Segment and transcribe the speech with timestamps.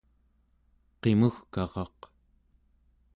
[1.01, 1.99] qimugkaraq